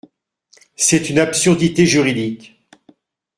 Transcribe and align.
C’est 0.75 1.11
une 1.11 1.19
absurdité 1.19 1.85
juridique. 1.85 2.57